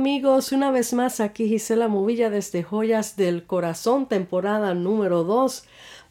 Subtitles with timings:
[0.00, 5.64] Amigos, una vez más aquí Gisela Movilla desde Joyas del Corazón, temporada número 2,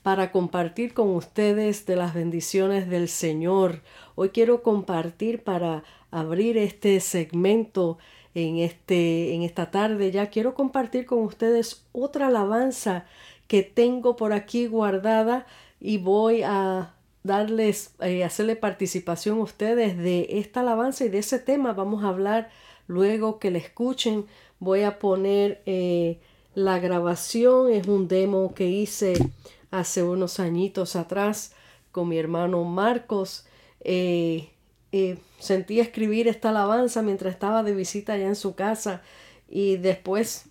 [0.04, 3.82] para compartir con ustedes de las bendiciones del Señor.
[4.14, 7.98] Hoy quiero compartir para abrir este segmento
[8.36, 10.12] en, este, en esta tarde.
[10.12, 13.06] Ya quiero compartir con ustedes otra alabanza
[13.48, 15.48] que tengo por aquí guardada
[15.80, 16.94] y voy a
[17.24, 21.74] darles, eh, hacerle participación a ustedes de esta alabanza y de ese tema.
[21.74, 22.52] Vamos a hablar
[22.90, 24.26] Luego que la escuchen,
[24.60, 26.18] voy a poner eh,
[26.56, 27.72] la grabación.
[27.72, 29.14] Es un demo que hice
[29.70, 31.54] hace unos añitos atrás
[31.92, 33.46] con mi hermano Marcos.
[33.82, 34.50] Eh,
[34.92, 39.04] eh, sentí escribir esta alabanza mientras estaba de visita allá en su casa
[39.48, 40.46] y después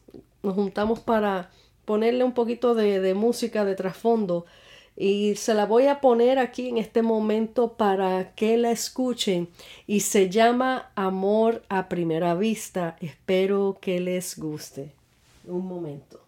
[0.44, 1.50] nos juntamos para
[1.84, 4.46] ponerle un poquito de, de música de trasfondo
[5.00, 9.48] y se la voy a poner aquí en este momento para que la escuchen
[9.86, 12.96] y se llama Amor a primera vista.
[13.00, 14.92] Espero que les guste.
[15.46, 16.20] Un momento.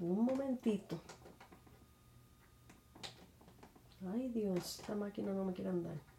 [0.00, 0.98] Un momentito.
[4.10, 6.11] Ay Dios, esta máquina no me quiere andar.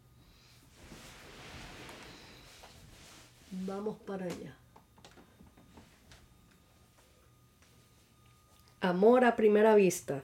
[3.62, 4.56] Vamos para allá.
[8.80, 10.22] Amor a primera vista.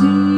[0.00, 0.37] see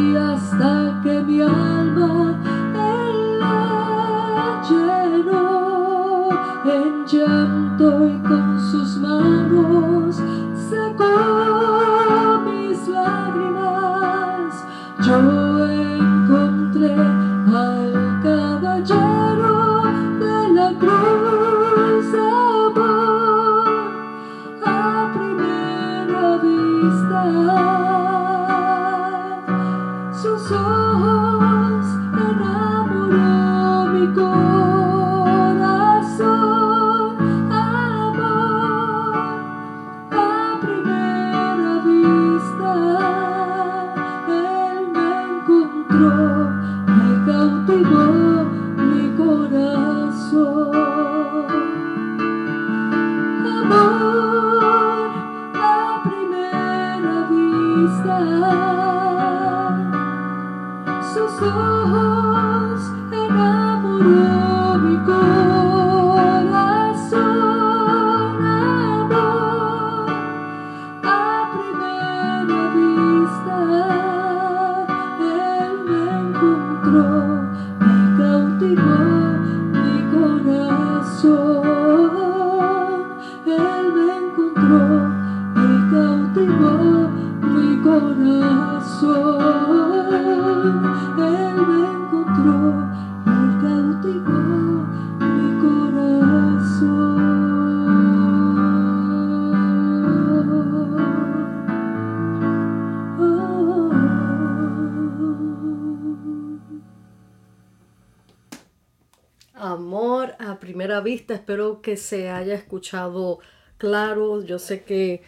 [111.40, 113.38] Espero que se haya escuchado
[113.78, 114.44] claro.
[114.44, 115.22] Yo sé que,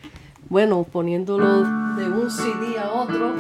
[0.51, 1.63] bueno, poniéndolo
[1.97, 3.35] de un CD a otro,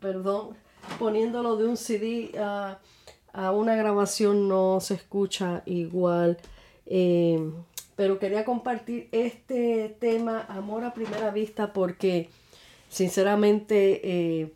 [0.00, 0.56] perdón,
[0.98, 2.80] poniéndolo de un CD a,
[3.52, 6.38] una grabación no se escucha igual.
[6.86, 7.38] Eh,
[7.94, 12.28] pero quería compartir este tema, amor a primera vista, porque
[12.88, 14.52] sinceramente eh,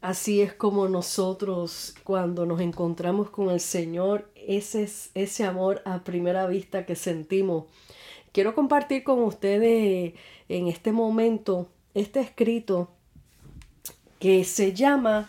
[0.00, 6.04] así es como nosotros cuando nos encontramos con el Señor, ese es ese amor a
[6.04, 7.64] primera vista que sentimos.
[8.32, 10.14] Quiero compartir con ustedes
[10.48, 12.90] en este momento este escrito
[14.20, 15.28] que se llama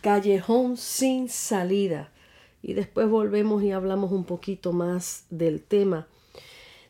[0.00, 2.12] Callejón sin salida.
[2.62, 6.06] Y después volvemos y hablamos un poquito más del tema.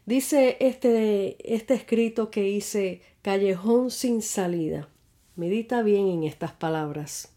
[0.05, 4.89] Dice este, este escrito que hice Callejón sin salida.
[5.39, 7.29] Medita bien en estas palabras.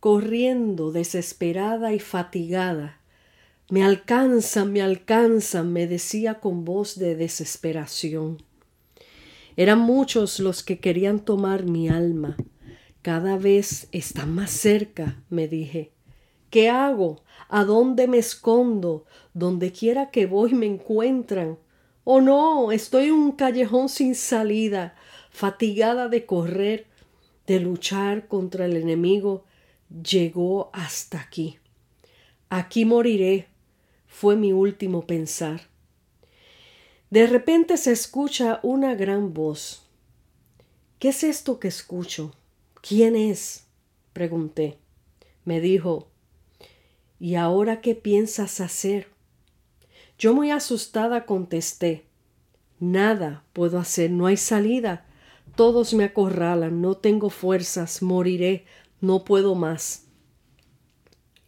[0.00, 3.00] Corriendo, desesperada y fatigada.
[3.70, 8.42] Me alcanzan, me alcanzan, me decía con voz de desesperación.
[9.56, 12.36] Eran muchos los que querían tomar mi alma.
[13.00, 15.92] Cada vez están más cerca, me dije.
[16.50, 17.22] ¿Qué hago?
[17.48, 19.06] ¿A dónde me escondo?
[19.32, 21.56] Donde quiera que voy me encuentran.
[22.04, 24.96] Oh no, estoy en un callejón sin salida,
[25.30, 26.89] fatigada de correr,
[27.50, 29.44] de luchar contra el enemigo.
[30.08, 31.58] Llegó hasta aquí.
[32.48, 33.48] Aquí moriré,
[34.06, 35.62] fue mi último pensar.
[37.10, 39.82] De repente se escucha una gran voz.
[41.00, 42.36] ¿Qué es esto que escucho?
[42.82, 43.66] ¿Quién es?
[44.12, 44.78] pregunté.
[45.44, 46.06] Me dijo,
[47.18, 49.08] ¿Y ahora qué piensas hacer?
[50.20, 52.04] Yo muy asustada contesté,
[52.78, 55.04] Nada puedo hacer, no hay salida.
[55.56, 58.64] Todos me acorralan, no tengo fuerzas, moriré,
[59.00, 60.06] no puedo más.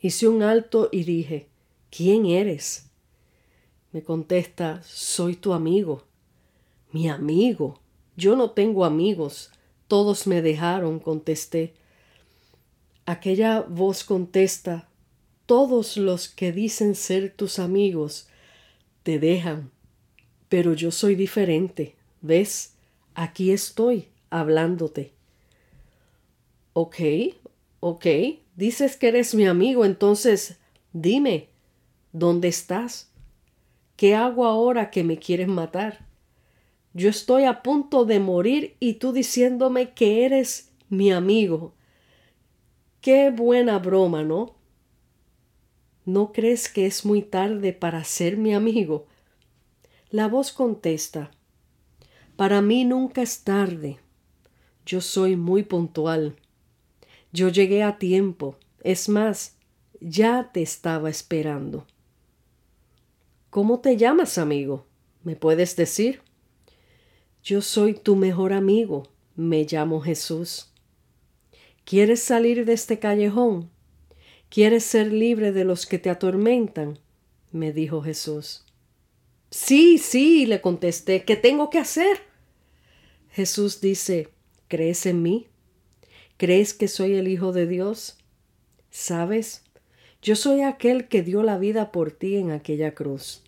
[0.01, 1.49] Hice un alto y dije,
[1.91, 2.91] ¿quién eres?
[3.93, 6.05] Me contesta, soy tu amigo.
[6.93, 7.81] Mi amigo.
[8.17, 9.51] Yo no tengo amigos.
[9.89, 11.75] Todos me dejaron, contesté.
[13.05, 14.89] Aquella voz contesta,
[15.47, 18.29] todos los que dicen ser tus amigos
[19.03, 19.71] te dejan,
[20.49, 22.72] pero yo soy diferente, ¿ves?
[23.15, 25.13] Aquí estoy hablándote.
[26.73, 26.97] Ok,
[27.81, 28.07] ok,
[28.57, 30.59] dices que eres mi amigo, entonces
[30.93, 31.49] dime,
[32.13, 33.11] ¿dónde estás?
[33.97, 36.07] ¿Qué hago ahora que me quieres matar?
[36.95, 41.75] Yo estoy a punto de morir y tú diciéndome que eres mi amigo.
[43.01, 44.55] Qué buena broma, ¿no?
[46.05, 49.07] ¿No crees que es muy tarde para ser mi amigo?
[50.11, 51.31] La voz contesta,
[52.43, 54.01] Para mí nunca es tarde.
[54.85, 56.35] Yo soy muy puntual.
[57.33, 58.57] Yo llegué a tiempo.
[58.83, 59.55] Es más,
[60.01, 61.87] ya te estaba esperando.
[63.49, 64.89] ¿Cómo te llamas, amigo?
[65.23, 66.21] ¿Me puedes decir?
[67.45, 69.05] Yo soy tu mejor amigo.
[69.37, 70.73] Me llamo Jesús.
[71.85, 73.71] ¿Quieres salir de este callejón?
[74.49, 76.99] ¿Quieres ser libre de los que te atormentan?
[77.53, 78.65] me dijo Jesús.
[79.51, 82.32] Sí, sí, le contesté, ¿qué tengo que hacer?
[83.33, 84.29] Jesús dice,
[84.69, 85.49] ¿crees en mí?
[86.37, 88.19] ¿Crees que soy el Hijo de Dios?
[88.91, 89.65] ¿Sabes?
[90.23, 93.43] Yo soy aquel que dio la vida por ti en aquella cruz.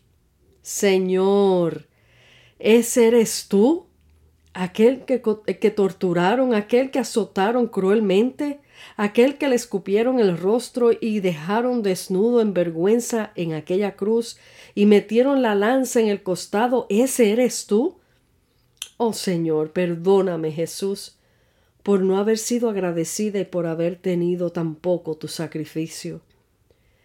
[0.62, 1.86] Señor,
[2.58, 3.86] ¿ese eres tú?
[4.54, 8.60] ¿Aquel que, que torturaron, aquel que azotaron cruelmente?
[8.96, 14.38] aquel que le escupieron el rostro y dejaron desnudo en vergüenza en aquella cruz
[14.74, 17.98] y metieron la lanza en el costado, ¿ese eres tú?
[18.96, 21.16] Oh Señor, perdóname Jesús
[21.82, 26.22] por no haber sido agradecida y por haber tenido tan poco tu sacrificio.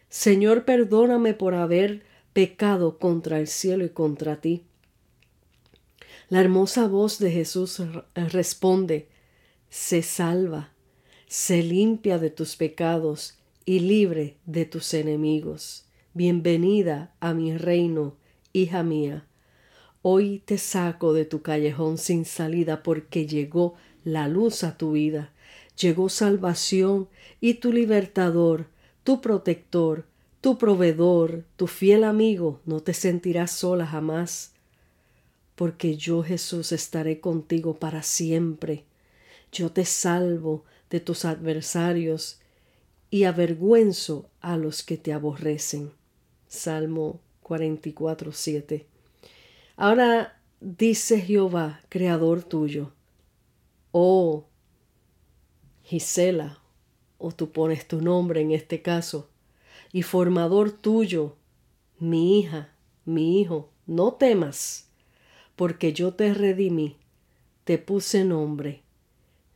[0.08, 2.04] Señor, perdóname por haber
[2.34, 4.64] pecado contra el cielo y contra ti.
[6.30, 7.82] La hermosa voz de Jesús
[8.16, 9.10] responde,
[9.70, 10.72] se salva
[11.30, 15.86] se limpia de tus pecados y libre de tus enemigos.
[16.16, 18.16] Bienvenida a mi reino,
[18.52, 19.28] hija mía.
[20.02, 23.76] Hoy te saco de tu callejón sin salida porque llegó
[24.06, 25.34] la luz a tu vida,
[25.78, 27.10] llegó salvación
[27.42, 28.68] y tu libertador,
[29.04, 30.06] tu protector,
[30.40, 34.54] tu proveedor, tu fiel amigo, no te sentirás sola jamás,
[35.56, 38.86] porque yo Jesús estaré contigo para siempre.
[39.52, 42.40] Yo te salvo, de tus adversarios
[43.12, 45.92] y avergüenzo a los que te aborrecen.
[46.48, 48.86] Salmo 44, 7.
[49.82, 52.92] Ahora dice Jehová, creador tuyo,
[53.94, 54.46] oh
[55.86, 56.60] Gisela,
[57.18, 59.30] o tú pones tu nombre en este caso,
[59.94, 61.38] y formador tuyo,
[61.98, 64.90] mi hija, mi hijo, no temas,
[65.56, 66.98] porque yo te redimí,
[67.64, 68.84] te puse nombre,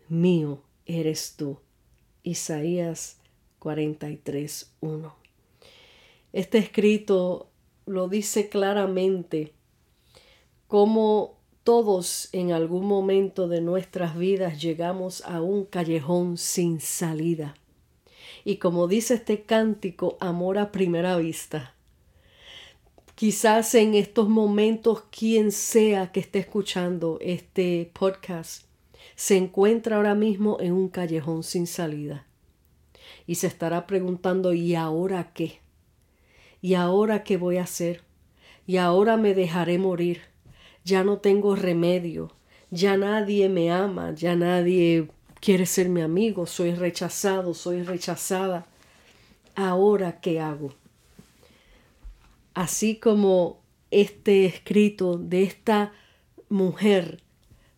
[0.07, 1.59] mío eres tú.
[2.23, 3.19] Isaías
[3.59, 5.13] 43.1.
[6.31, 7.51] Este escrito
[7.85, 9.51] lo dice claramente
[10.73, 17.53] como todos en algún momento de nuestras vidas llegamos a un callejón sin salida.
[18.43, 21.75] Y como dice este cántico, amor a primera vista.
[23.13, 28.65] Quizás en estos momentos quien sea que esté escuchando este podcast
[29.15, 32.25] se encuentra ahora mismo en un callejón sin salida.
[33.27, 35.59] Y se estará preguntando, ¿y ahora qué?
[36.63, 38.01] ¿Y ahora qué voy a hacer?
[38.65, 40.32] ¿Y ahora me dejaré morir?
[40.83, 42.31] Ya no tengo remedio.
[42.71, 44.13] Ya nadie me ama.
[44.13, 45.09] Ya nadie
[45.39, 46.45] quiere ser mi amigo.
[46.45, 48.65] Soy rechazado, soy rechazada.
[49.55, 50.73] ¿Ahora qué hago?
[52.53, 53.59] Así como
[53.91, 55.93] este escrito de esta
[56.49, 57.21] mujer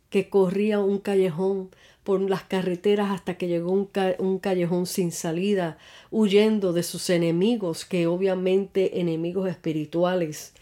[0.09, 1.69] que corría un callejón
[2.03, 5.77] por las carreteras hasta que llegó un, un, callejón sin salida,
[6.11, 10.53] huyendo de sus enemigos, que obviamente enemigos espirituales,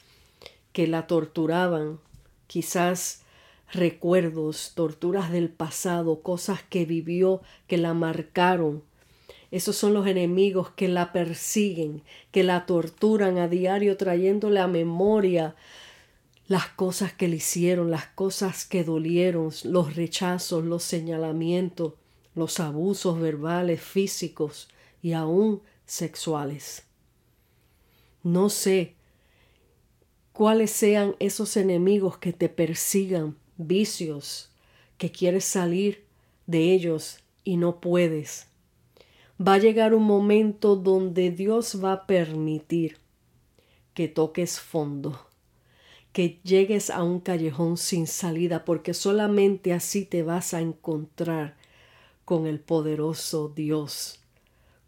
[0.71, 1.99] que la torturaban,
[2.47, 3.23] quizás
[3.71, 8.83] recuerdos, torturas del pasado, cosas que vivió, que la marcaron.
[9.51, 15.55] Esos son los enemigos que la persiguen, que la torturan a diario, trayéndole a memoria
[16.47, 21.93] las cosas que le hicieron, las cosas que dolieron, los rechazos, los señalamientos,
[22.35, 24.69] los abusos verbales, físicos
[25.01, 26.83] y aún sexuales.
[28.23, 28.95] No sé
[30.33, 34.51] cuáles sean esos enemigos que te persigan, vicios,
[34.97, 36.05] que quieres salir
[36.45, 38.47] de ellos y no puedes.
[39.39, 42.97] Va a llegar un momento donde Dios va a permitir
[43.93, 45.27] que toques fondo
[46.13, 51.57] que llegues a un callejón sin salida, porque solamente así te vas a encontrar
[52.23, 54.22] con el poderoso Dios,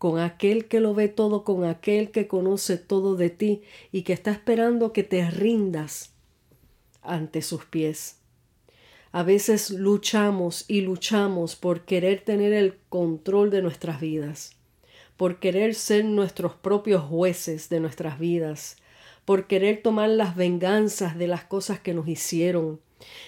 [0.06, 4.14] con aquel que lo ve todo, con aquel que conoce todo de ti y que
[4.14, 6.14] está esperando que te rindas
[7.02, 8.20] ante sus pies.
[9.12, 14.56] A veces luchamos y luchamos por querer tener el control de nuestras vidas,
[15.18, 18.78] por querer ser nuestros propios jueces de nuestras vidas,
[19.26, 22.80] por querer tomar las venganzas de las cosas que nos hicieron.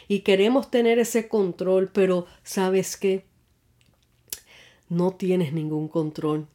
[0.08, 3.26] Y queremos tener ese control, pero ¿sabes qué?
[4.90, 6.48] No tienes ningún control.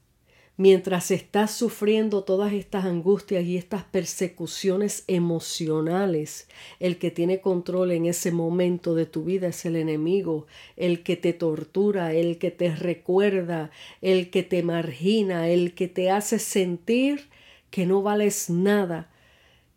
[0.63, 6.47] Mientras estás sufriendo todas estas angustias y estas persecuciones emocionales,
[6.79, 11.17] el que tiene control en ese momento de tu vida es el enemigo, el que
[11.17, 17.29] te tortura, el que te recuerda, el que te margina, el que te hace sentir
[17.73, 19.11] que no vales nada,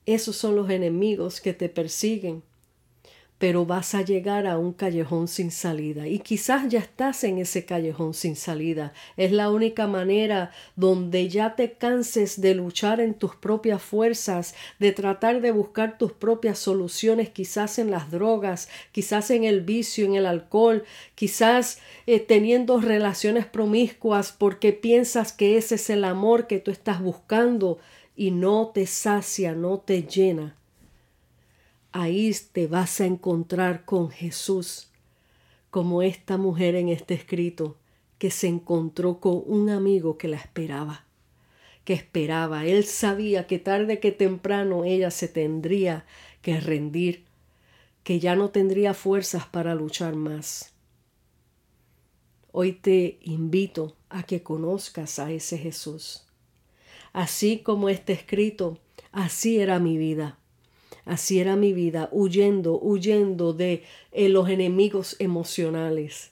[0.06, 2.44] esos son los enemigos que te persiguen.
[3.38, 6.08] Pero vas a llegar a un callejón sin salida.
[6.08, 8.94] Y quizás ya estás en ese callejón sin salida.
[9.18, 14.92] Es la única manera donde ya te canses de luchar en tus propias fuerzas, de
[14.94, 20.16] tratar de buscar tus propias soluciones, quizás en las drogas, quizás en el vicio, en
[20.16, 20.84] el alcohol,
[21.16, 27.02] quizás eh, teniendo relaciones promiscuas porque piensas que ese es el amor que tú estás
[27.02, 27.80] buscando
[28.16, 30.56] y no te sacia, no te llena,
[31.96, 34.90] ahí te vas a encontrar con Jesús,
[35.72, 37.78] como esta mujer en este escrito
[38.18, 41.06] que se encontró con un amigo que la esperaba,
[41.86, 42.66] que esperaba.
[42.66, 46.06] Él sabía que tarde que temprano ella se tendría
[46.42, 47.24] que rendir,
[48.04, 50.74] que ya no tendría fuerzas para luchar más.
[52.52, 56.26] Hoy te invito a que conozcas a ese Jesús
[57.14, 58.78] Así como está escrito,
[59.14, 60.38] así era mi vida.
[61.06, 66.32] Así era mi vida, huyendo, huyendo de eh, los enemigos emocionales,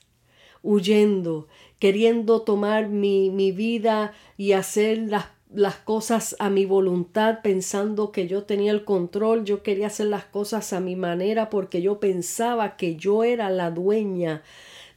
[0.62, 1.46] huyendo,
[1.78, 8.26] queriendo tomar mi, mi vida y hacer las, las cosas a mi voluntad, pensando que
[8.26, 12.76] yo tenía el control, yo quería hacer las cosas a mi manera porque yo pensaba
[12.76, 14.42] que yo era la dueña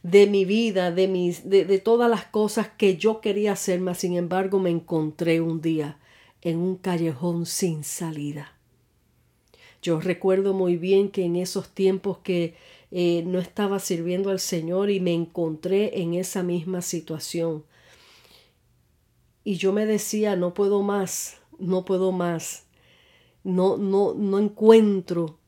[0.02, 3.98] de mi vida, de, mis, de, de todas las cosas que yo quería hacer, mas
[3.98, 5.98] sin embargo me encontré un día
[6.42, 8.57] en un callejón sin salida.
[9.82, 12.54] Yo recuerdo muy bien que en esos tiempos que
[12.90, 17.64] eh, no estaba sirviendo al Señor y me encontré en esa misma situación.
[19.44, 22.66] Y yo me decía, no puedo más, no puedo más,
[23.44, 25.38] no, no, no encuentro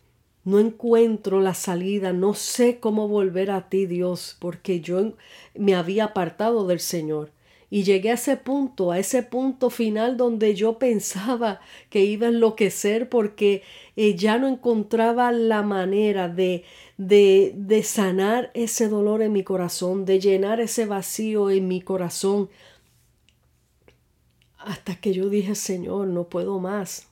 [0.45, 5.13] no encuentro la salida, no sé cómo volver a ti, Dios, porque yo
[5.55, 7.31] me había apartado del Señor
[7.73, 12.31] Y llegué a ese punto, a ese punto final donde yo pensaba que iba a
[12.31, 13.63] enloquecer porque
[13.95, 16.65] eh, ya no encontraba la manera de,
[16.99, 22.51] de, de sanar ese dolor en mi corazón, de llenar ese vacío en mi corazón.
[24.59, 27.07] Hasta que yo dije, Señor, no puedo más.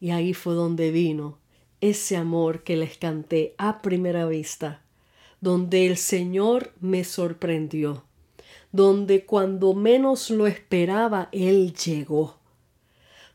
[0.00, 1.38] Y ahí fue donde vino
[1.80, 4.82] ese amor que les canté a primera vista,
[5.40, 8.07] donde el Señor me sorprendió
[8.72, 12.36] donde cuando menos lo esperaba, Él llegó,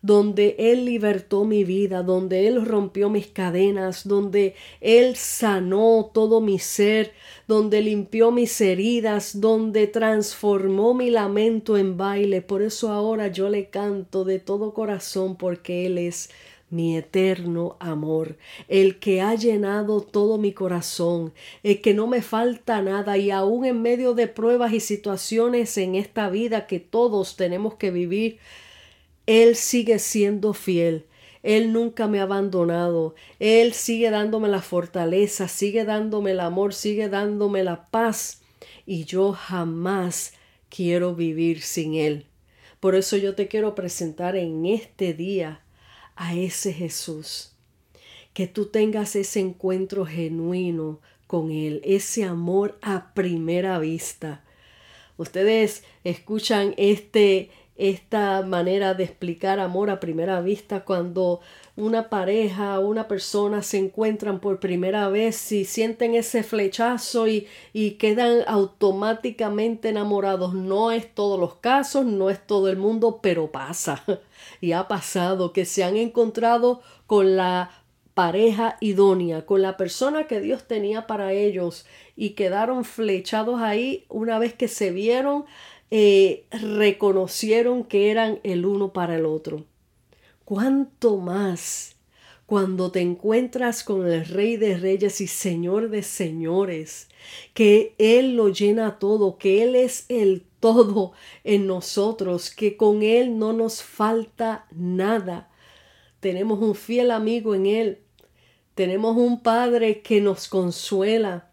[0.01, 6.59] donde Él libertó mi vida, donde Él rompió mis cadenas, donde Él sanó todo mi
[6.59, 7.13] ser,
[7.47, 12.41] donde limpió mis heridas, donde transformó mi lamento en baile.
[12.41, 16.29] Por eso ahora yo le canto de todo corazón porque Él es
[16.73, 22.81] mi eterno amor, el que ha llenado todo mi corazón, el que no me falta
[22.81, 27.75] nada y aún en medio de pruebas y situaciones en esta vida que todos tenemos
[27.75, 28.39] que vivir,
[29.27, 31.05] Él sigue siendo fiel.
[31.43, 33.15] Él nunca me ha abandonado.
[33.39, 38.41] Él sigue dándome la fortaleza, sigue dándome el amor, sigue dándome la paz.
[38.85, 40.33] Y yo jamás
[40.69, 42.25] quiero vivir sin Él.
[42.79, 45.62] Por eso yo te quiero presentar en este día
[46.15, 47.51] a ese Jesús,
[48.33, 54.43] que tú tengas ese encuentro genuino con Él, ese amor a primera vista.
[55.17, 61.41] Ustedes escuchan este, esta manera de explicar amor a primera vista cuando
[61.75, 67.47] una pareja o una persona se encuentran por primera vez y sienten ese flechazo y,
[67.73, 70.53] y quedan automáticamente enamorados.
[70.53, 74.03] No es todos los casos, no es todo el mundo, pero pasa.
[74.61, 77.71] Y ha pasado que se han encontrado con la
[78.13, 84.37] pareja idónea, con la persona que Dios tenía para ellos y quedaron flechados ahí una
[84.37, 85.45] vez que se vieron,
[85.95, 89.63] eh, reconocieron que eran el uno para el otro.
[90.43, 91.97] ¿Cuánto más
[92.47, 97.09] cuando te encuentras con el Rey de Reyes y Señor de Señores,
[97.53, 101.11] que Él lo llena todo, que Él es el todo
[101.43, 105.51] en nosotros, que con Él no nos falta nada.
[106.21, 107.99] Tenemos un fiel amigo en Él,
[108.73, 111.51] tenemos un Padre que nos consuela,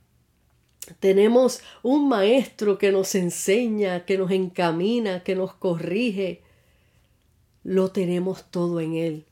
[0.99, 6.43] tenemos un Maestro que nos enseña, que nos encamina, que nos corrige.
[7.63, 9.27] Lo tenemos todo en Él.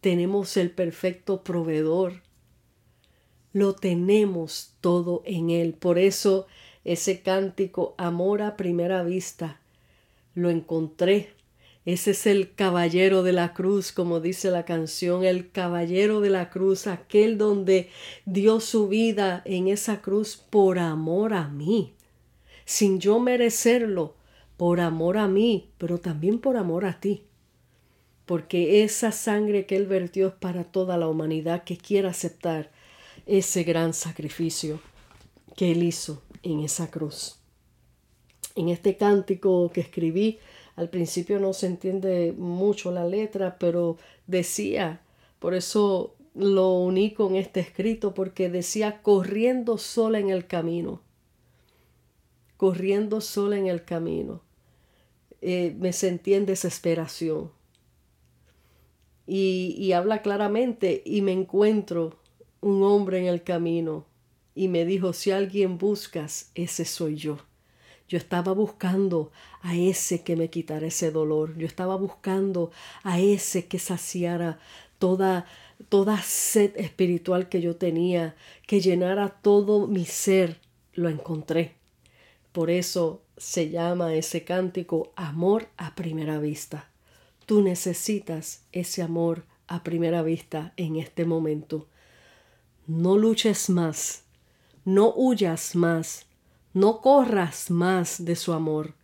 [0.00, 2.22] Tenemos el perfecto proveedor.
[3.52, 5.74] Lo tenemos todo en Él.
[5.74, 6.46] Por eso
[6.84, 9.60] ese cántico Amor a primera vista
[10.34, 11.30] lo encontré.
[11.86, 16.50] Ese es el caballero de la cruz, como dice la canción, el caballero de la
[16.50, 17.88] cruz, aquel donde
[18.26, 21.94] dio su vida en esa cruz por amor a mí,
[22.66, 24.16] sin yo merecerlo,
[24.58, 27.22] por amor a mí, pero también por amor a ti
[28.26, 32.70] porque esa sangre que Él vertió es para toda la humanidad que quiera aceptar
[33.24, 34.80] ese gran sacrificio
[35.56, 37.38] que Él hizo en esa cruz.
[38.56, 40.38] En este cántico que escribí,
[40.76, 45.00] al principio no se entiende mucho la letra, pero decía,
[45.38, 51.00] por eso lo uní con este escrito, porque decía corriendo sola en el camino,
[52.56, 54.42] corriendo sola en el camino.
[55.40, 57.50] Eh, me sentí en desesperación
[59.26, 62.18] y, habla claramente y me encuentro
[62.60, 64.06] un hombre en el camino
[64.54, 67.38] y me dijo, si alguien buscas, ese soy yo.
[68.08, 69.32] Yo estaba buscando
[69.66, 71.58] a ese que me quitara ese dolor.
[71.58, 72.70] Yo estaba buscando
[73.02, 74.60] a ese que saciara
[75.00, 75.46] toda,
[75.88, 78.36] toda sed espiritual que yo tenía,
[78.68, 80.60] que llenara todo mi ser.
[80.94, 81.74] Lo encontré.
[82.52, 86.88] Por eso se llama ese cántico Amor a primera vista.
[87.44, 91.88] Tú necesitas ese amor a primera vista en este momento.
[92.86, 94.22] No luches más,
[94.84, 96.26] no huyas más,
[96.72, 98.94] no corras más de su amor.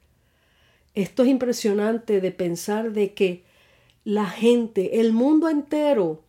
[0.94, 3.44] Esto es impresionante de pensar de que
[4.04, 6.22] la gente, el mundo entero,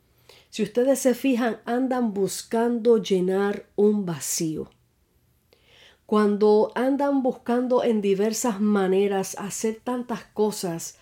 [0.49, 4.69] si ustedes se fijan, andan buscando llenar un vacío.
[6.05, 10.99] Cuando andan buscando en diversas maneras hacer tantas cosas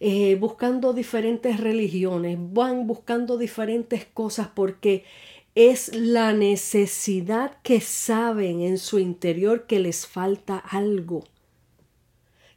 [0.00, 5.04] eh, buscando diferentes religiones, van buscando diferentes cosas porque
[5.54, 11.24] es la necesidad que saben en su interior que les falta algo,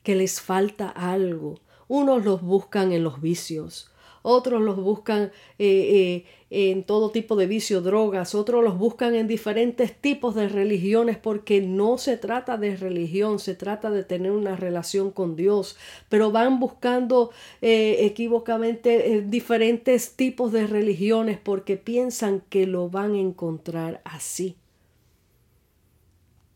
[0.04, 1.60] que les falta algo.
[1.88, 7.48] Unos los buscan en los vicios, otros los buscan eh, eh, en todo tipo de
[7.48, 12.76] vicio, drogas, otros los buscan en diferentes tipos de religiones porque no se trata de
[12.76, 15.78] religión, se trata de tener una relación con Dios,
[16.10, 17.32] pero van buscando
[17.62, 24.58] eh, equivocamente diferentes tipos de religiones porque piensan que lo van a encontrar así.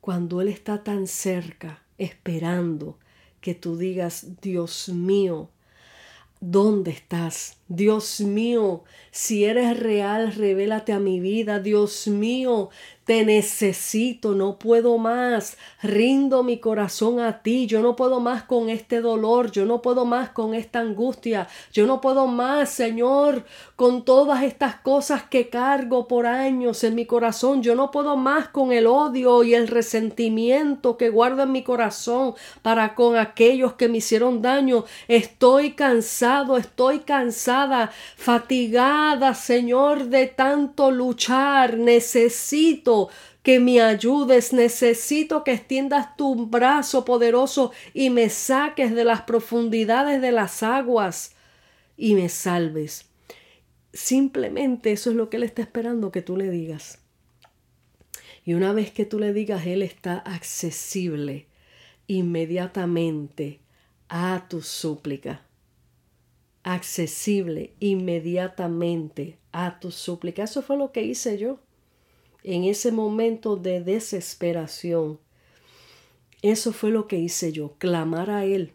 [0.01, 2.97] Cuando Él está tan cerca, esperando
[3.43, 5.49] que tú digas, Dios mío,
[6.39, 7.57] ¿dónde estás?
[7.67, 11.59] Dios mío, si eres real, revélate a mi vida.
[11.59, 12.69] Dios mío,
[13.05, 15.57] te necesito, no puedo más.
[15.81, 17.67] Rindo mi corazón a ti.
[17.67, 19.51] Yo no puedo más con este dolor.
[19.51, 21.47] Yo no puedo más con esta angustia.
[21.73, 23.43] Yo no puedo más, Señor,
[23.75, 27.61] con todas estas cosas que cargo por años en mi corazón.
[27.61, 32.35] Yo no puedo más con el odio y el resentimiento que guardo en mi corazón
[32.61, 34.85] para con aquellos que me hicieron daño.
[35.09, 36.99] Estoy cansado, estoy
[38.15, 41.77] fatigada, Señor, de tanto luchar.
[41.77, 43.09] Necesito
[43.43, 50.21] que me ayudes, necesito que extiendas tu brazo poderoso y me saques de las profundidades
[50.21, 51.35] de las aguas
[51.97, 53.09] y me salves.
[53.91, 56.99] Simplemente eso es lo que Él está esperando que tú le digas.
[58.45, 61.47] Y una vez que tú le digas, Él está accesible
[62.07, 63.59] inmediatamente
[64.09, 65.41] a tu súplica.
[66.63, 70.43] Accesible inmediatamente a tu súplica.
[70.43, 71.59] Eso fue lo que hice yo
[72.43, 75.19] en ese momento de desesperación.
[76.41, 78.73] Eso fue lo que hice yo, clamar a Él.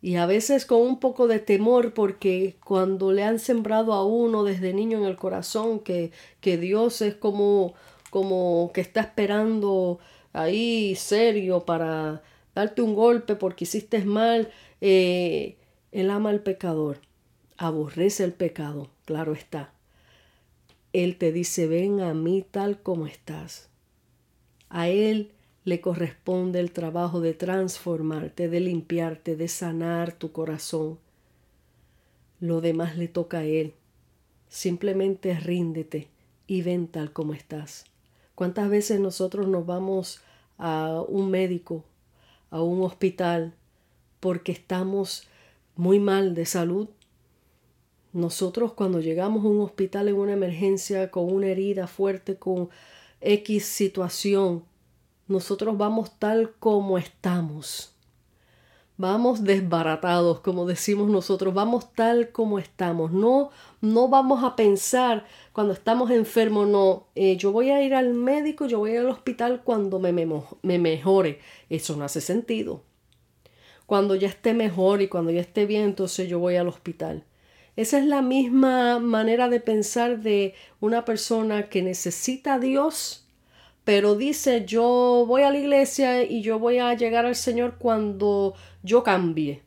[0.00, 4.42] Y a veces con un poco de temor porque cuando le han sembrado a uno
[4.42, 6.10] desde niño en el corazón que,
[6.40, 7.74] que Dios es como,
[8.10, 10.00] como que está esperando
[10.32, 15.56] ahí serio para darte un golpe porque hiciste mal, eh,
[15.92, 17.00] Él ama al pecador,
[17.58, 19.72] aborrece el pecado, claro está.
[20.92, 23.68] Él te dice, ven a mí tal como estás.
[24.68, 25.32] A Él
[25.64, 30.98] le corresponde el trabajo de transformarte, de limpiarte, de sanar tu corazón.
[32.40, 33.74] Lo demás le toca a Él.
[34.48, 36.08] Simplemente ríndete
[36.46, 37.84] y ven tal como estás.
[38.34, 40.20] ¿Cuántas veces nosotros nos vamos
[40.58, 41.84] a un médico,
[42.50, 43.54] a un hospital,
[44.20, 45.28] porque estamos
[45.76, 46.88] muy mal de salud
[48.12, 52.68] nosotros cuando llegamos a un hospital en una emergencia con una herida fuerte, con
[53.22, 54.64] X situación,
[55.28, 57.94] nosotros vamos tal como estamos.
[58.98, 63.12] Vamos desbaratados, como decimos nosotros, vamos tal como estamos.
[63.12, 68.12] No, no vamos a pensar cuando estamos enfermos, no, eh, yo voy a ir al
[68.12, 70.28] médico, yo voy a ir al hospital cuando me, me,
[70.60, 71.40] me mejore.
[71.70, 72.82] Eso no hace sentido.
[73.86, 77.24] Cuando ya esté mejor y cuando ya esté bien, entonces yo voy al hospital.
[77.76, 83.26] Esa es la misma manera de pensar de una persona que necesita a Dios,
[83.84, 88.54] pero dice yo voy a la iglesia y yo voy a llegar al Señor cuando
[88.82, 89.62] yo cambie.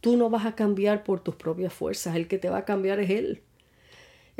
[0.00, 2.98] Tú no vas a cambiar por tus propias fuerzas, el que te va a cambiar
[3.00, 3.42] es Él.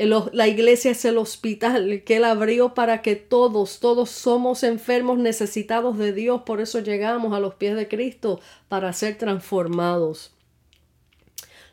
[0.06, 5.98] La iglesia es el hospital que Él abrió para que todos, todos somos enfermos necesitados
[5.98, 10.32] de Dios, por eso llegamos a los pies de Cristo para ser transformados.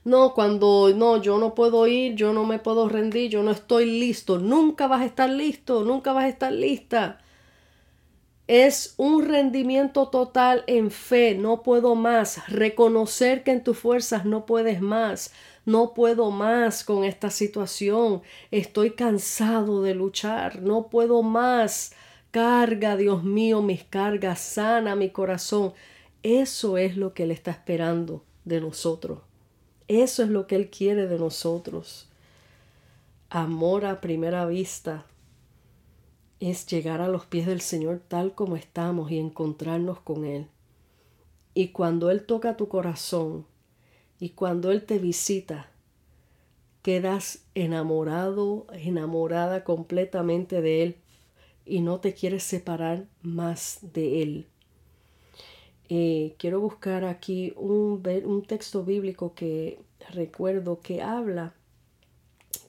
[0.03, 3.85] No, cuando no, yo no puedo ir, yo no me puedo rendir, yo no estoy
[3.85, 4.39] listo.
[4.39, 7.19] Nunca vas a estar listo, nunca vas a estar lista.
[8.47, 12.47] Es un rendimiento total en fe, no puedo más.
[12.49, 15.33] Reconocer que en tus fuerzas no puedes más.
[15.67, 18.21] No puedo más con esta situación.
[18.51, 20.61] Estoy cansado de luchar.
[20.61, 21.91] No puedo más.
[22.31, 24.39] Carga, Dios mío, mis cargas.
[24.39, 25.73] Sana mi corazón.
[26.23, 29.19] Eso es lo que Él está esperando de nosotros.
[29.89, 32.07] Eso es lo que Él quiere de nosotros.
[33.29, 35.05] Amor a primera vista
[36.39, 40.47] es llegar a los pies del Señor tal como estamos y encontrarnos con Él.
[41.53, 43.45] Y cuando Él toca tu corazón
[44.19, 45.69] y cuando Él te visita,
[46.81, 50.95] quedas enamorado, enamorada completamente de Él
[51.65, 54.47] y no te quieres separar más de Él.
[55.89, 59.79] Eh, quiero buscar aquí un, un texto bíblico que
[60.13, 61.53] recuerdo que habla.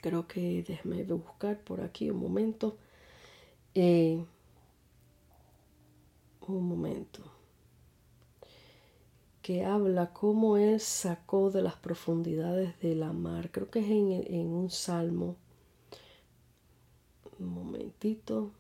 [0.01, 2.77] Creo que déjeme buscar por aquí un momento.
[3.75, 4.25] Eh,
[6.47, 7.38] un momento.
[9.49, 13.51] Que habla cómo él sacó de las profundidades de la mar.
[13.51, 15.37] Creo que es en, en un salmo.
[17.41, 18.51] Un momentito.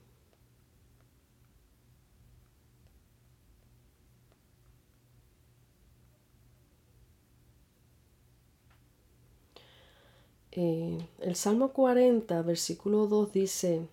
[10.52, 13.88] Eh, el Salmo 40, versículo 2 dice,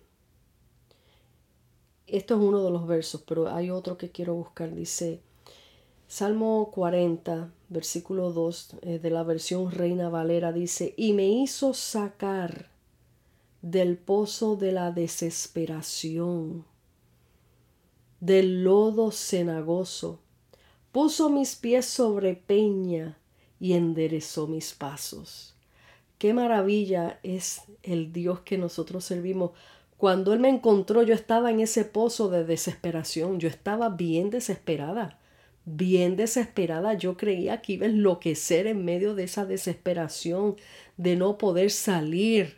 [2.08, 5.20] esto es uno de los versos, pero hay otro que quiero buscar, dice,
[6.08, 12.70] Salmo 40, versículo 2 eh, de la versión Reina Valera dice, y me hizo sacar
[13.60, 16.64] del pozo de la desesperación,
[18.20, 20.20] del lodo cenagoso,
[20.92, 23.18] puso mis pies sobre peña
[23.58, 25.56] y enderezó mis pasos.
[26.18, 29.50] Qué maravilla es el Dios que nosotros servimos.
[29.96, 33.40] Cuando Él me encontró, yo estaba en ese pozo de desesperación.
[33.40, 35.18] Yo estaba bien desesperada,
[35.66, 36.94] bien desesperada.
[36.94, 40.56] Yo creía que iba a enloquecer en medio de esa desesperación,
[40.96, 42.56] de no poder salir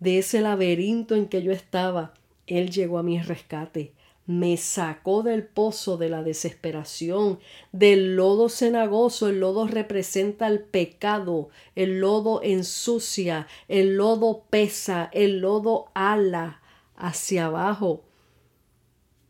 [0.00, 2.14] de ese laberinto en que yo estaba.
[2.46, 3.92] Él llegó a mi rescate
[4.26, 7.38] me sacó del pozo de la desesperación,
[7.72, 9.28] del lodo cenagoso.
[9.28, 16.62] El lodo representa el pecado, el lodo ensucia, el lodo pesa, el lodo ala
[16.96, 18.04] hacia abajo.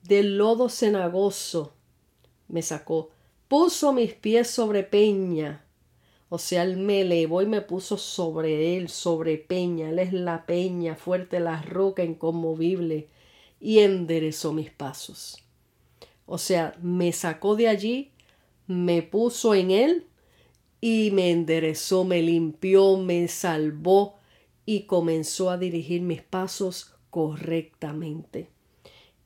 [0.02, 1.74] Del lodo cenagoso
[2.48, 3.10] me sacó.
[3.48, 5.64] Puso mis pies sobre peña.
[6.28, 9.90] O sea, él me elevó y me puso sobre él, sobre peña.
[9.90, 13.08] Él es la peña fuerte, la roca inconmovible
[13.60, 15.38] y enderezó mis pasos.
[16.26, 18.10] O sea, me sacó de allí,
[18.66, 20.06] me puso en él
[20.80, 24.16] y me enderezó, me limpió, me salvó
[24.66, 28.48] y comenzó a dirigir mis pasos correctamente.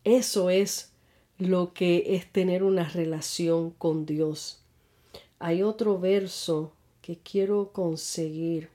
[0.04, 0.92] Eso es
[1.38, 4.61] lo que es tener una relación con Dios.
[5.38, 8.70] Hay otro verso que quiero conseguir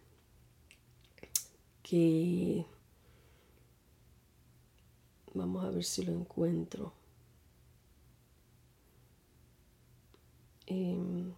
[1.84, 2.66] que
[5.34, 6.94] Vamos a ver si lo encuentro.
[10.68, 11.34] Em,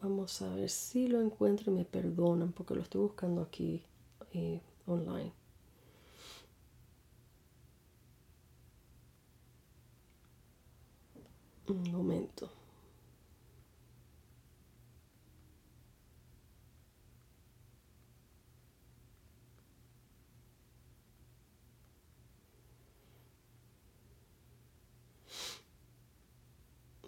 [0.00, 3.82] vamos a ver si lo encuentro y me perdonan porque lo estoy buscando aquí
[4.32, 5.32] eh, online.
[11.68, 12.50] Un momento.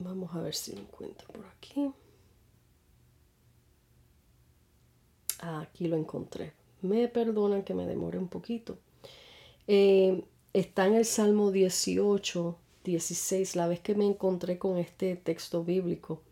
[0.01, 1.91] Vamos a ver si lo encuentro por aquí.
[5.41, 6.53] Ah, aquí lo encontré.
[6.83, 8.79] Me perdonan que me demore un poquito.
[9.67, 15.65] Eh, está en el Salmo 18, 16, la vez que me encontré con este texto
[15.65, 16.23] bíblico.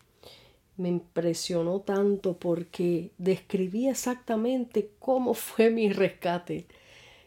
[0.76, 6.66] Me impresionó tanto porque describía exactamente cómo fue mi rescate.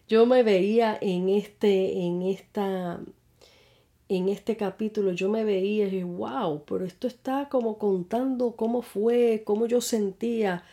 [0.07, 3.01] Yo me veía en este, en esta
[4.07, 8.81] en este capítulo yo me veía y dije, wow, pero esto está como contando cómo
[8.81, 10.63] fue, cómo yo sentía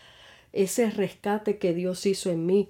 [0.52, 2.68] ese rescate que Dios hizo en mí.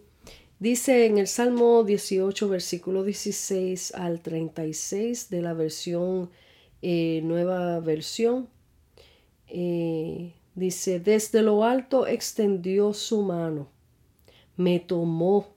[0.63, 6.31] Dice en el Salmo 18, versículo 16 al 36 de la versión,
[6.83, 8.49] eh, nueva versión,
[9.49, 13.67] eh, dice, desde lo alto extendió su mano,
[14.57, 15.49] me tomó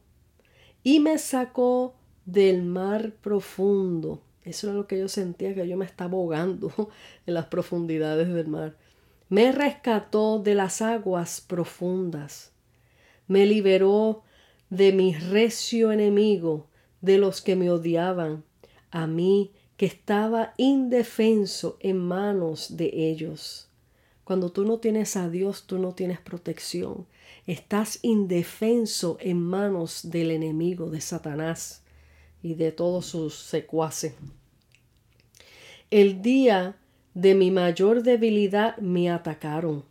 [0.82, 1.94] y me sacó
[2.26, 6.72] del mar profundo eso era lo que yo sentía, que yo me estaba ahogando
[7.26, 8.78] en las profundidades del mar.
[9.28, 12.54] Me rescató de las aguas profundas.
[13.28, 14.22] Me liberó
[14.70, 16.68] de mi recio enemigo,
[17.02, 18.44] de los que me odiaban,
[18.92, 23.70] a mí que estaba indefenso en manos de ellos.
[24.24, 27.06] Cuando tú no tienes a Dios, tú no tienes protección.
[27.46, 31.84] Estás indefenso en manos del enemigo, de Satanás
[32.42, 34.16] y de todos sus secuaces.
[35.92, 36.76] El día
[37.14, 39.84] de mi mayor debilidad me atacaron.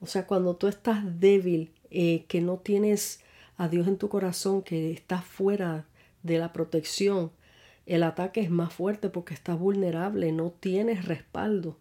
[0.00, 3.20] O sea, cuando tú estás débil, eh, que no tienes
[3.62, 5.86] a Dios en tu corazón, que estás fuera
[6.22, 7.32] de la protección,
[7.86, 11.76] el ataque es más fuerte porque estás vulnerable, no tienes respaldo.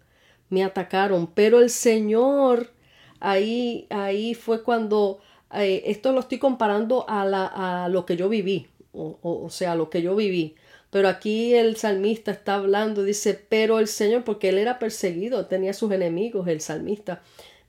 [0.50, 2.72] Me atacaron, pero el Señor,
[3.20, 5.20] ahí, ahí fue cuando,
[5.54, 9.90] eh, esto lo estoy comparando a, la, a lo que yo viví o, sea, lo
[9.90, 10.56] que yo viví.
[10.90, 15.74] Pero aquí el salmista está hablando, dice, pero el Señor, porque él era perseguido, tenía
[15.74, 17.22] sus enemigos, el salmista,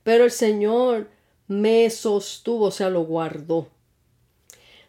[0.03, 1.07] pero el Señor
[1.47, 3.69] me sostuvo, o sea, lo guardó.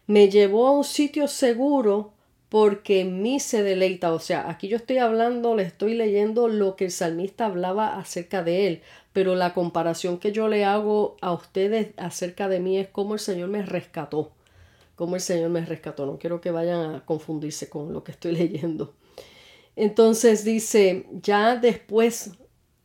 [0.07, 2.13] Me llevó a un sitio seguro
[2.49, 4.13] porque en mí se deleita.
[4.13, 8.43] O sea, aquí yo estoy hablando, le estoy leyendo lo que el salmista hablaba acerca
[8.43, 8.81] de él,
[9.13, 13.19] pero la comparación que yo le hago a ustedes acerca de mí es cómo el
[13.19, 14.31] Señor me rescató
[14.95, 16.05] cómo el Señor me rescató.
[16.05, 18.93] No quiero que vayan a confundirse con lo que estoy leyendo.
[19.75, 22.31] Entonces dice, ya después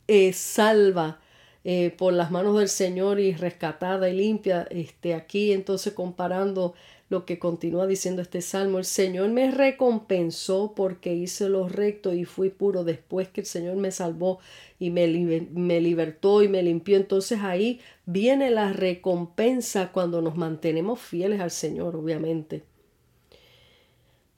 [0.08, 1.20] eh, salva
[1.62, 4.66] eh, por las manos del Señor y rescatada y limpia.
[4.70, 6.74] Este, aquí entonces comparando
[7.10, 12.24] lo que continúa diciendo este salmo, el Señor me recompensó porque hice lo recto y
[12.24, 14.38] fui puro después que el Señor me salvó
[14.78, 15.06] y me,
[15.52, 16.96] me libertó y me limpió.
[16.96, 22.62] Entonces ahí viene la recompensa cuando nos mantenemos fieles al Señor, obviamente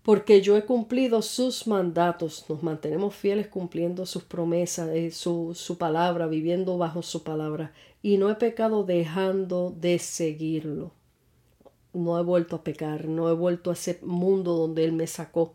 [0.02, 5.78] porque yo he cumplido sus mandatos, nos mantenemos fieles cumpliendo sus promesas, eh, su, su
[5.78, 10.92] palabra, viviendo bajo su palabra, y no he pecado dejando de seguirlo.
[11.92, 15.54] No he vuelto a pecar, no he vuelto a ese mundo donde Él me sacó.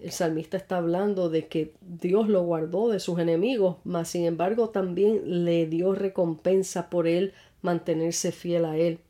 [0.00, 4.68] El salmista está hablando de que Dios lo guardó de sus enemigos, mas sin embargo
[4.70, 9.00] también le dio recompensa por Él mantenerse fiel a Él.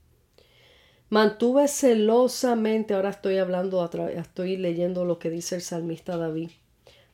[1.10, 3.82] Mantuve celosamente, ahora estoy hablando,
[4.14, 6.50] estoy leyendo lo que dice el salmista David.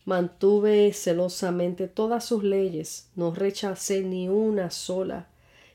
[0.04, 5.28] Mantuve celosamente todas sus leyes, no rechacé ni una sola.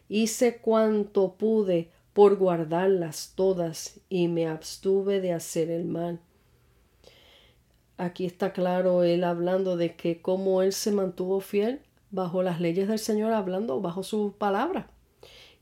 [0.10, 6.20] Hice cuanto pude por guardarlas todas y me abstuve de hacer el mal.
[7.96, 11.80] Aquí está claro él hablando de que como él se mantuvo fiel
[12.12, 14.90] bajo las leyes del Señor, hablando bajo su palabra.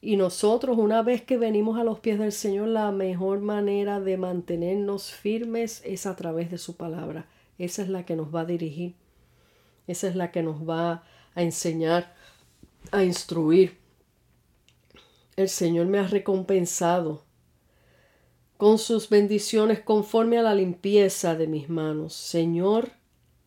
[0.01, 4.17] Y nosotros, una vez que venimos a los pies del Señor, la mejor manera de
[4.17, 7.27] mantenernos firmes es a través de su palabra.
[7.59, 8.95] Esa es la que nos va a dirigir.
[9.85, 11.03] Esa es la que nos va
[11.35, 12.15] a enseñar,
[12.91, 13.77] a instruir.
[15.37, 17.21] El Señor me ha recompensado
[18.57, 22.15] con sus bendiciones conforme a la limpieza de mis manos.
[22.15, 22.89] Señor,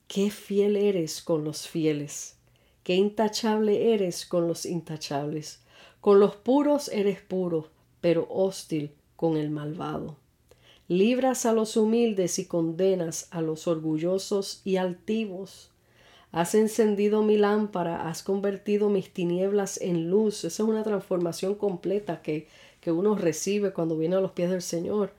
[0.06, 2.36] qué fiel eres con los fieles,
[2.84, 5.64] qué intachable eres con los intachables.
[6.00, 10.16] Con los puros eres puro, pero hostil con el malvado.
[10.86, 15.72] Libras a los humildes y condenas a los orgullosos y altivos.
[16.32, 20.44] Has encendido mi lámpara, has convertido mis tinieblas en luz.
[20.44, 22.46] Esa es una transformación completa que,
[22.80, 25.12] que uno recibe cuando viene a los pies del Señor.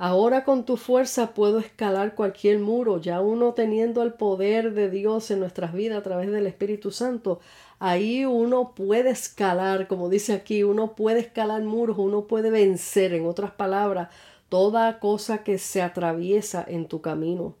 [0.00, 5.28] Ahora con tu fuerza puedo escalar cualquier muro, ya uno teniendo el poder de Dios
[5.32, 7.40] en nuestras vidas a través del Espíritu Santo,
[7.80, 13.26] ahí uno puede escalar, como dice aquí, uno puede escalar muros, uno puede vencer, en
[13.26, 14.10] otras palabras,
[14.48, 17.56] toda cosa que se atraviesa en tu camino.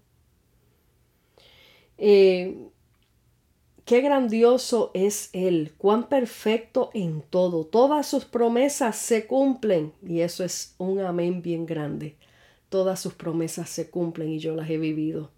[1.98, 2.56] Eh,
[3.84, 7.64] Qué grandioso es Él, cuán perfecto en todo.
[7.64, 12.18] Todas sus promesas se cumplen y eso es un amén bien grande
[12.68, 15.30] todas sus promesas se cumplen y yo las he vivido.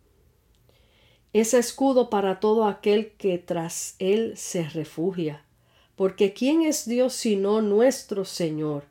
[1.33, 5.45] Es escudo para todo aquel que tras él se refugia.
[5.95, 8.85] Porque ¿quién es Dios sino nuestro Señor?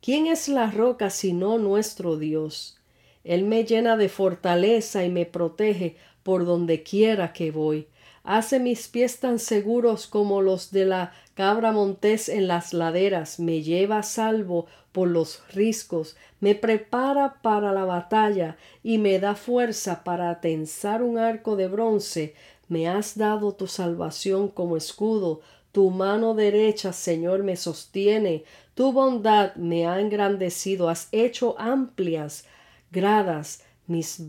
[0.00, 2.78] ¿Quién es la roca sino nuestro Dios?
[3.24, 7.88] Él me llena de fortaleza y me protege por donde quiera que voy.
[8.24, 13.62] Hace mis pies tan seguros como los de la cabra montés en las laderas, me
[13.62, 20.04] lleva a salvo por los riscos, me prepara para la batalla y me da fuerza
[20.04, 22.34] para tensar un arco de bronce.
[22.68, 25.40] Me has dado tu salvación como escudo,
[25.72, 28.44] tu mano derecha, Señor, me sostiene,
[28.74, 32.44] tu bondad me ha engrandecido, has hecho amplias
[32.92, 34.28] gradas mis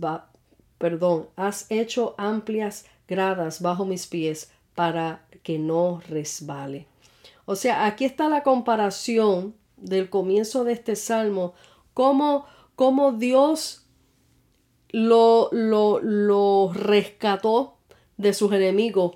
[0.84, 6.88] perdón, has hecho amplias gradas bajo mis pies para que no resbale.
[7.46, 11.54] O sea, aquí está la comparación del comienzo de este salmo,
[11.94, 13.86] cómo, cómo Dios
[14.90, 17.78] lo, lo, lo rescató
[18.18, 19.16] de sus enemigos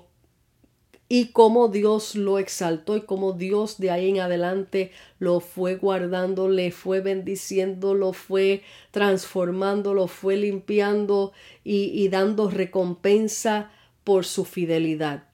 [1.08, 6.48] y cómo Dios lo exaltó y cómo Dios de ahí en adelante lo fue guardando,
[6.48, 11.32] le fue bendiciendo, lo fue transformando, lo fue limpiando
[11.64, 13.70] y, dando recompensa
[14.04, 15.24] por su fidelidad.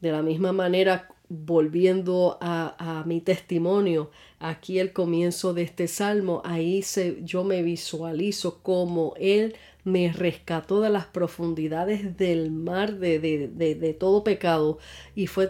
[0.00, 6.82] De la misma manera, volviendo a, mi testimonio, aquí el comienzo de este salmo, ahí
[6.82, 9.54] se, yo me visualizo como Él
[9.84, 14.78] me rescató de las profundidades del mar de, de, todo pecado
[15.14, 15.48] y fue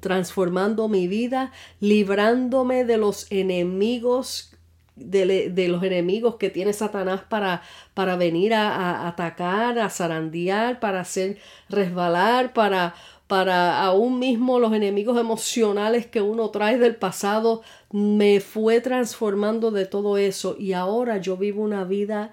[0.00, 4.52] transformando mi vida, librándome de los enemigos
[4.94, 7.62] de, los enemigos que tiene Satanás para,
[7.94, 11.38] para venir a, a, atacar, a zarandear, para hacer
[11.68, 12.94] resbalar, para,
[13.28, 19.86] para aún mismo los enemigos emocionales que uno trae del pasado, me fue transformando de
[19.86, 20.56] todo eso.
[20.58, 22.32] Y ahora yo vivo una vida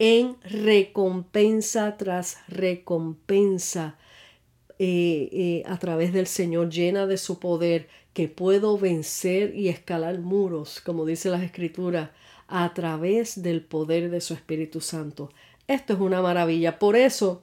[0.00, 3.98] en recompensa tras recompensa
[4.78, 10.18] eh, eh, a través del Señor, llena de su poder, que puedo vencer y escalar
[10.18, 12.14] muros, como dice la Escritura,
[12.48, 15.30] a través del poder de su Espíritu Santo.
[15.68, 16.78] Esto es una maravilla.
[16.78, 17.42] Por eso,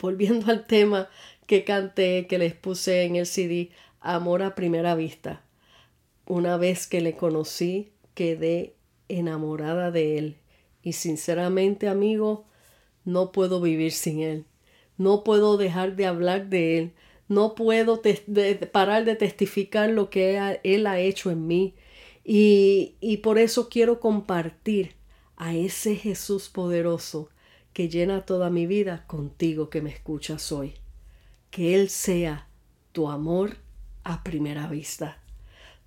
[0.00, 1.08] volviendo al tema
[1.46, 5.44] que canté, que les puse en el CD, amor a primera vista.
[6.26, 8.74] Una vez que le conocí, quedé
[9.08, 10.36] enamorada de él.
[10.84, 12.44] Y sinceramente, amigo,
[13.04, 14.44] no puedo vivir sin él.
[14.98, 16.92] No puedo dejar de hablar de él.
[17.26, 18.02] No puedo
[18.70, 21.74] parar de testificar lo que él ha hecho en mí.
[22.22, 24.92] Y, y por eso quiero compartir
[25.36, 27.30] a ese Jesús poderoso
[27.72, 30.74] que llena toda mi vida contigo que me escuchas hoy.
[31.50, 32.48] Que Él sea
[32.92, 33.56] tu amor
[34.04, 35.18] a primera vista.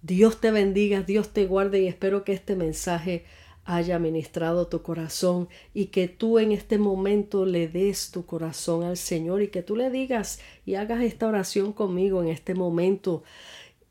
[0.01, 3.25] Dios te bendiga, Dios te guarde y espero que este mensaje
[3.67, 8.95] haya ministrado tu corazón y que tú en este momento le des tu corazón al
[8.95, 13.23] Señor y que tú le digas y hagas esta oración conmigo en este momento.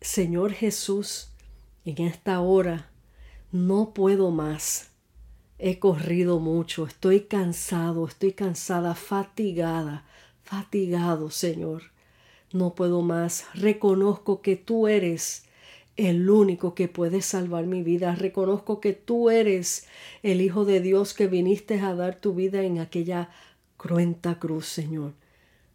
[0.00, 1.28] Señor Jesús,
[1.84, 2.90] en esta hora
[3.52, 4.92] no puedo más.
[5.58, 10.06] He corrido mucho, estoy cansado, estoy cansada, fatigada,
[10.42, 11.82] fatigado, Señor.
[12.50, 13.44] No puedo más.
[13.52, 15.45] Reconozco que tú eres
[15.96, 18.14] el único que puede salvar mi vida.
[18.14, 19.86] Reconozco que tú eres
[20.22, 23.30] el Hijo de Dios que viniste a dar tu vida en aquella
[23.76, 25.14] cruenta cruz, Señor.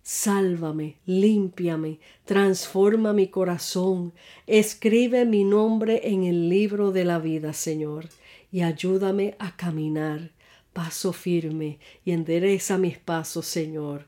[0.04, 4.14] Sálvame, límpiame, transforma mi corazón,
[4.48, 8.10] escribe mi nombre en el libro de la vida, Señor
[8.52, 10.32] y ayúdame a caminar
[10.74, 14.08] paso firme y endereza mis pasos, Señor.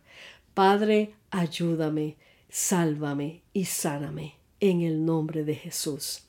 [0.54, 2.18] Padre, ayúdame,
[2.50, 6.24] sálvame y sáname en el nombre de Jesús.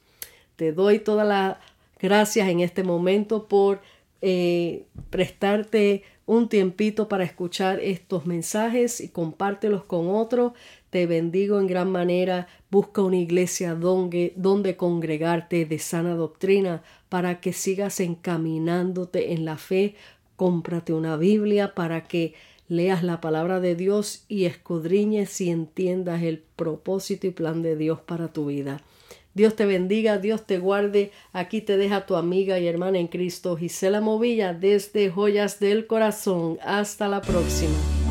[0.57, 1.57] Te doy todas las
[2.01, 3.81] gracias en este momento por
[4.23, 10.53] eh, prestarte un tiempito para escuchar estos mensajes y compártelos con otros.
[10.91, 12.49] Te bendigo en gran manera.
[12.71, 19.59] Busca una iglesia donde, donde congregarte de sana doctrina para que sigas encaminándote en la
[19.59, 19.95] fe.
[20.35, 22.35] Cómprate una Biblia para que
[22.69, 28.01] leas la palabra de Dios y escudriñes y entiendas el propósito y plan de Dios
[28.01, 28.83] para tu vida.
[29.35, 31.11] Dios te bendiga, Dios te guarde.
[31.33, 36.59] Aquí te deja tu amiga y hermana en Cristo, Gisela Movilla, desde Joyas del Corazón.
[36.63, 38.04] Hasta la próxima.